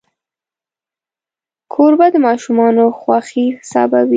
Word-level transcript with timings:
کوربه 1.73 2.07
د 2.13 2.15
ماشومانو 2.27 2.83
خوښي 2.99 3.45
حسابوي. 3.59 4.09